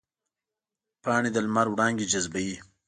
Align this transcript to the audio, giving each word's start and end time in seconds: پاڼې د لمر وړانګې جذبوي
پاڼې 1.03 1.29
د 1.33 1.37
لمر 1.45 1.67
وړانګې 1.69 2.05
جذبوي 2.11 2.55